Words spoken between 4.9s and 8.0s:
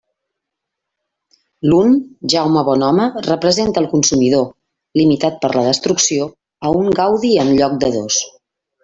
limitat per la destrucció a un gaudi en lloc de